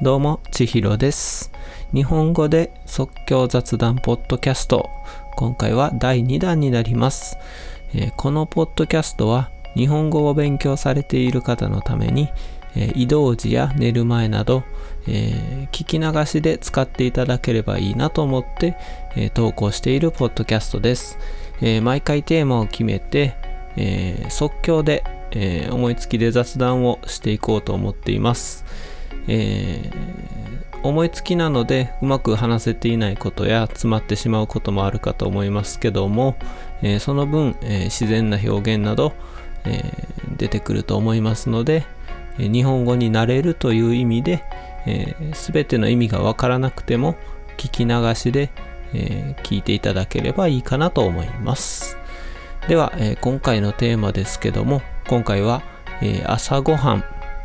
[0.00, 1.50] どうも、ちひろです。
[1.92, 4.90] 日本語で即興雑談ポッドキャスト。
[5.34, 7.36] 今回は第2弾になります。
[7.92, 12.28] えーこのポッドキャストは日本語を勉強されている方のために、
[12.76, 14.62] えー移動時や寝る前など、
[15.08, 18.76] えー聞き流しで使っていただければいいなと思って、
[19.16, 21.18] え投稿しているポッドキャストです。
[21.60, 23.34] え毎回テーマを決めて、
[23.76, 25.02] え即興で、
[25.32, 28.64] え思いつきで雑談をしていこうと思っています。
[29.28, 30.08] えー
[30.82, 36.36] 思いつきなのでうまく話せていないことや詰まってしまうこともあるかと思いますけども、
[36.82, 39.12] えーその分、えー自然な表現など、
[39.64, 41.84] えー出てくると思いますので、
[42.38, 44.44] え日本語になれるという意味で、
[44.86, 47.16] えー全ての意味がわからなくても
[47.56, 48.50] 聞き流しで、
[48.94, 51.98] え聞いていただければいいかなと思います。
[52.68, 55.62] では、え今回のテーマですけども今回は、
[56.02, 57.04] え朝ごはん、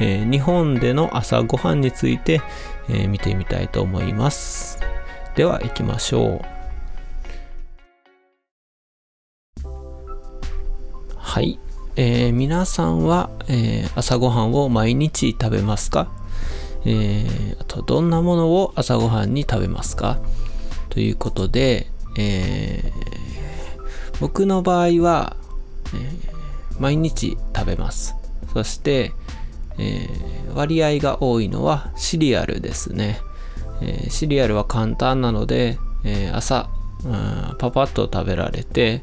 [0.00, 2.40] えー日本での朝ごはんについて、
[2.88, 4.78] えー見てみたいと思います。
[5.36, 6.44] では行きましょう。
[11.16, 11.58] はい、
[11.96, 16.10] えー皆さんは、えー朝ごはんを毎日食べますか、
[16.84, 20.18] えーあとどんなものを朝ごはんに食べますか？
[20.90, 21.86] ということで、
[22.18, 23.04] えー
[24.20, 25.36] 僕の場合は、
[25.94, 26.34] えー
[26.80, 28.16] 毎日食べます。
[28.52, 29.12] そして、
[29.78, 33.18] えー割合が多いのはシリアルですね、
[33.82, 36.70] えーシリアルは簡単なので、えー朝、
[37.04, 39.02] うんパパッと食べられて、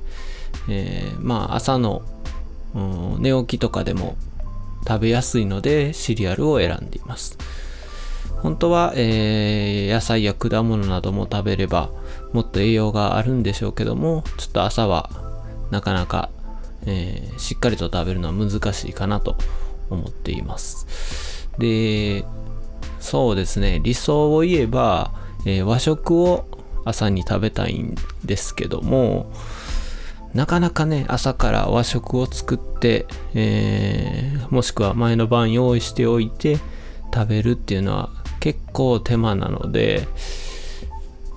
[0.70, 2.04] えまあ朝の、
[2.74, 4.16] うん寝起きとかでも
[4.88, 7.38] 食べやすいのでシリアルを選んでいます。
[8.42, 11.92] 本当は、え野菜や果物なども食べれば
[12.32, 15.10] もっと栄養があるんでしょうけどもちょっと朝は
[15.70, 16.30] なかなか、
[16.86, 19.36] えしっかりと食べるのは難しいかなと
[19.92, 22.26] 思っていますで
[23.00, 25.14] そうですね理想を言えば、
[25.46, 26.46] えー和食を
[26.84, 29.32] 朝に食べたいんですけども
[30.34, 36.58] なかなかね朝から和食を作って、えーもしくは前の晩用意しておいて
[37.14, 38.10] 食べるっていうのは
[38.40, 40.08] 結構手間なので、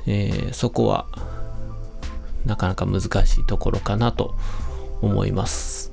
[0.07, 1.07] えーそこは
[2.47, 4.35] なかなか難しいところかなと
[5.01, 5.84] 思います。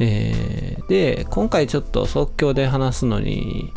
[0.00, 3.72] えーで今回ちょっと即興で話すのに、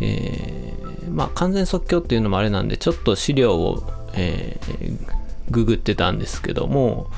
[0.00, 3.82] えーまあ完全即興っていうのもあれなんでちょっと資料を、
[4.14, 7.10] えーググってたんですけども、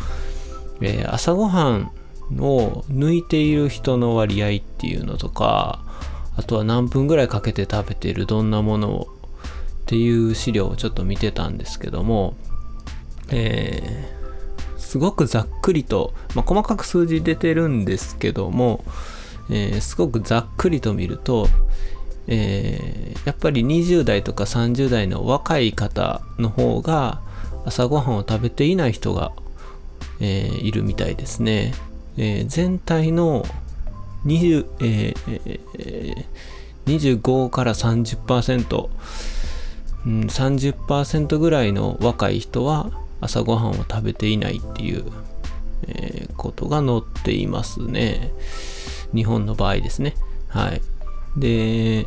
[0.81, 1.93] えー朝ごはん
[2.41, 5.85] を抜いている人の割合っていうのとか
[6.37, 9.09] あとは何分ぐらいかけて食べているどんなものを
[9.83, 12.35] っていう資料をちょっと見てたんですけども、
[13.31, 14.24] えー
[14.95, 18.85] すごくざっくりと、まあ、細かく数字出てるんですけども、
[19.51, 21.49] えーすごくざっくりと見ると、
[22.29, 27.23] えーやっぱり20代とか30代の若い方の方が
[27.65, 29.33] 朝ごはんを食べていない人が、
[30.21, 31.75] えーいるみたいですね。
[32.17, 33.45] えー全体の
[34.27, 36.25] 20、えー、
[36.87, 38.89] 25から30%、
[40.07, 45.05] うん、30%ぐらいの若い人は朝ごはんを食べていないっていう、
[45.89, 48.33] えーことが載っていますね。
[49.15, 50.15] 日本の場合ですね。
[50.49, 50.83] はい。
[51.37, 52.07] で、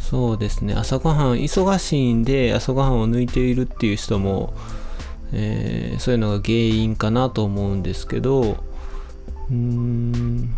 [0.00, 0.74] そうですね。
[0.74, 4.52] 朝ごはん、忙しいんで朝ごはんを抜いているっていう人も、
[5.32, 10.56] えーそういうのが原因かなと思うんですけど、うーん、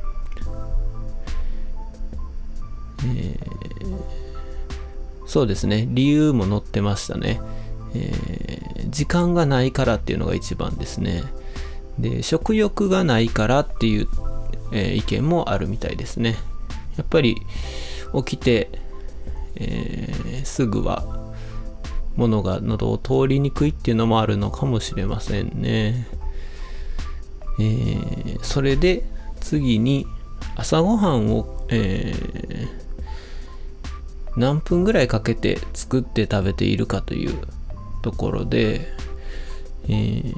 [3.07, 3.51] えー
[5.27, 5.87] そうですね。
[5.89, 7.41] 理由も載ってましたね。
[7.95, 11.23] えー時間がないからっていうのが一番ですね。
[11.99, 14.09] で、食欲がないからっていう、
[14.73, 16.37] えー意見もあるみたいですね。
[16.97, 17.37] やっぱり
[18.15, 18.69] 起きて、
[19.57, 21.33] えーすぐは
[22.17, 26.07] 物が喉を通りにくいっていうのもあるのかもしれませんね。
[27.61, 29.05] えそれで
[29.41, 30.07] 次に
[30.57, 32.13] 朝ごはんを、え
[34.37, 37.39] 何分ぐらいかけて作って食べているかという
[38.03, 38.89] ところで、
[39.89, 40.31] えー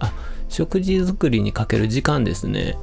[0.00, 0.12] あ
[0.48, 2.76] 食事作りにかける時間ですね、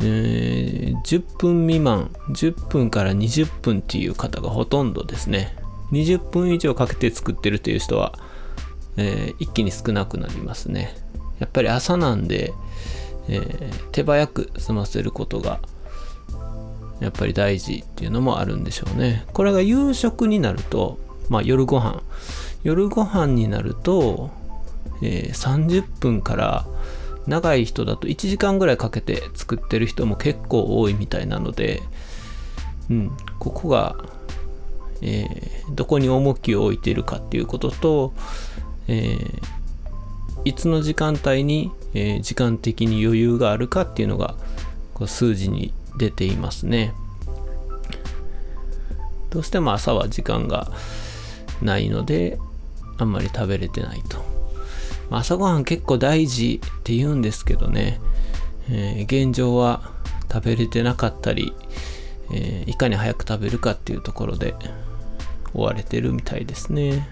[0.00, 5.56] えー10分未満10分から20分っていう方がほとんどですね。
[5.92, 8.12] 20分以上かけて作ってるという人は、
[8.96, 10.96] えー一気に少なくなりますね。
[11.38, 12.52] やっぱり朝なんで、
[13.28, 15.60] えー手早く済ませることが
[17.00, 19.26] やっぱり大事っていうのもあるんでしょうね。
[19.32, 20.98] これが夕食になると
[21.28, 22.02] まあ夜ご飯
[22.62, 24.30] 夜ご飯になると、
[25.02, 26.66] えー30分から
[27.26, 31.82] 長い人だと1時間ぐらいかけて作ってる人も結構多いみたいなので、
[32.88, 33.96] うん、ここが、
[35.02, 38.14] えー、どこに重きを置いているかっていうことと、
[38.86, 39.40] えー、
[40.44, 44.36] いつの時間帯に、えー、時間的に余裕があるかっていうのが
[44.94, 46.94] こう数字に出ていますね。
[49.30, 50.70] どうしても朝は時間が
[51.62, 52.38] ないので
[52.98, 54.18] あんまり食べれてないと。
[55.10, 58.00] まあ朝ごはん結構大事って言うんですけどね、
[58.70, 59.90] えー、現状は
[60.32, 61.52] 食べれてなかったり、
[62.32, 64.54] えー、いかに早く食べるかっていうところで
[65.54, 67.08] 追われてるみたいですね。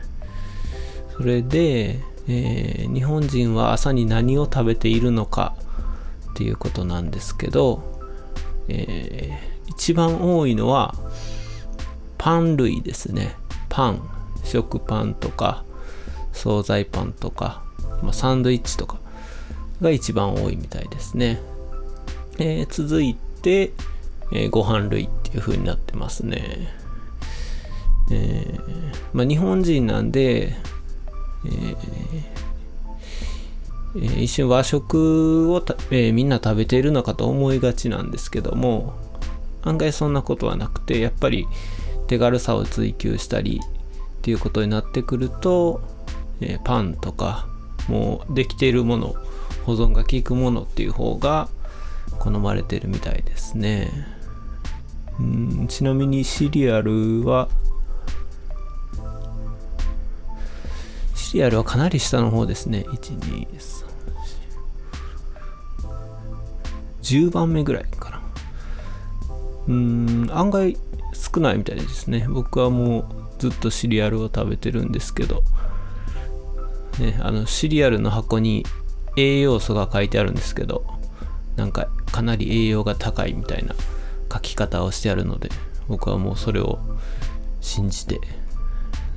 [1.16, 5.54] それで、えー、日本人は朝に何を食べているのか
[6.32, 8.00] っていうことなんですけど、
[8.68, 10.94] えー、一番多いのは
[12.18, 13.36] パン類ですね。
[13.68, 14.02] パン、
[14.44, 15.64] 食パンとか、
[16.32, 17.62] 惣菜パンとか、
[18.02, 18.98] まあ、サンドイッチとか
[19.80, 21.40] が一番多いみたいですね。
[22.38, 23.72] えー、続いて、
[24.32, 26.68] えー、ご飯類っていう風になってますね。
[28.10, 30.56] えー、まあ、日本人なんで、
[31.46, 31.76] えー
[33.96, 38.94] えー、一瞬和食をえー、みんな食べているのかと思いがちなんですけども
[39.62, 41.46] 案外そんなことはなくてやっぱり
[42.06, 43.60] 手軽さを追求したり
[44.24, 45.82] っていうことになってくると、
[46.40, 47.46] えー、パンとか
[47.88, 49.14] もうできているもの
[49.66, 51.50] 保存が効くものっていう方が
[52.20, 53.90] 好まれてるみたいですね。
[55.20, 57.50] うんちなみにシリアルは
[61.14, 62.86] シリアルはかなり下の方ですね。
[62.88, 63.84] 1 2 3
[67.02, 68.22] 10番目ぐらいかな。
[69.68, 70.78] うん案外
[71.14, 72.26] 少ないみたいですね。
[72.28, 73.04] 僕はもう
[73.38, 75.42] ずっとシリアルを食べてるんですけど。
[76.98, 78.64] ね、あのシリアルの箱に
[79.16, 80.84] 栄養素が書いてあるんですけど
[81.56, 83.74] なんかかなり栄養が高いみたいな
[84.32, 85.50] 書き方をしてあるので
[85.88, 86.78] 僕はもうそれを
[87.60, 88.20] 信じて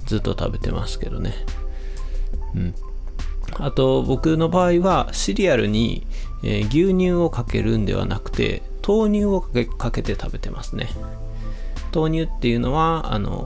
[0.05, 1.33] ずっと食べてますけどね。
[2.55, 2.75] うん。
[3.59, 6.05] あと僕の場合はシリアルに、
[6.43, 10.89] え、牛乳をかけるんではなくて豆乳をかけて食べてますね。
[11.93, 13.45] 豆乳っていうのはあの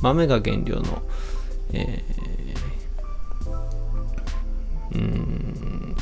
[0.00, 1.02] 豆が原料の、
[1.72, 5.96] えー、うん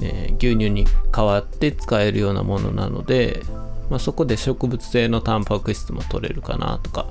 [0.00, 3.42] えー、牛乳に代わって使えるようなものなので、
[3.90, 7.06] まあ、そこで植物性のタンパク質も取れるかなとか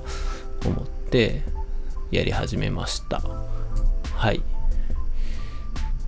[0.64, 1.42] 思って
[2.10, 3.20] やり始めました。
[4.14, 4.42] はい。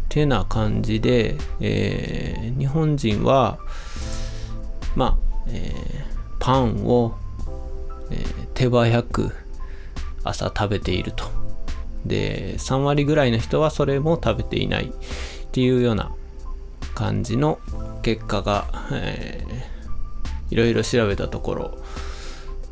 [0.08, 3.58] てな感じで、えー、日本人は
[4.96, 5.18] まあ、
[5.48, 6.04] えー、
[6.38, 7.14] パンを、
[8.10, 9.32] えー、手早く
[10.24, 11.24] 朝食べていると
[12.04, 16.12] で3割ぐらいの人はそれも食べていないっていうような
[16.94, 17.58] 感じの
[18.02, 21.78] 結果が、えー、いろいろ調べたところ、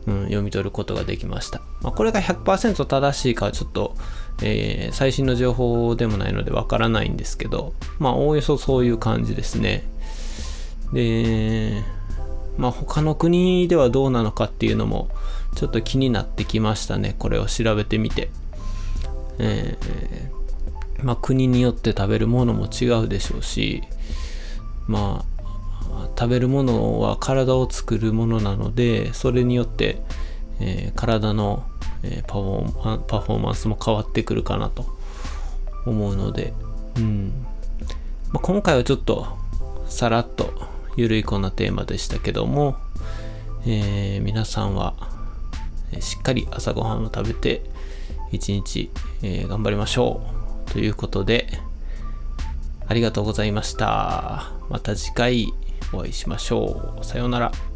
[0.07, 1.61] うん、読み取ることができました。
[1.83, 3.95] まあ、これが100%正しいかはちょっと、
[4.43, 9.85] えー、最新の情報でもないのでわからないんですけど、まあ、おおよそそういう感じですね。
[10.93, 11.83] で、
[12.59, 15.09] まあ、他の国ではどうなのかっていうのも
[15.55, 17.15] ちょっと気になってきましたね。
[17.19, 18.31] これを調べてみて。
[19.39, 23.83] えー、まあ、国によって食べるものも違うでしょうし、
[24.89, 25.39] まあ
[26.19, 30.01] 食べるものは体を作るものなのでそれによって、
[30.61, 31.65] えー、体の、
[32.03, 34.87] え、パフォーパフォーマンスも変わってくるかなと
[35.87, 36.53] 思うので、
[36.97, 37.33] うん
[38.33, 39.27] まあ、今回はちょっと
[39.87, 40.53] さらっと
[40.99, 42.77] ゆるいこんなテーマでしたけども、
[43.65, 44.95] えー、皆さんは
[46.01, 47.63] しっかり朝ごはんを食べて
[48.33, 48.91] 一日、
[49.23, 50.21] えー、頑張りましょ
[50.67, 51.47] うということで
[52.89, 54.51] ありがとうございました。
[54.71, 55.47] また次回
[55.93, 57.05] お会いしましょう。
[57.05, 57.68] さようなら。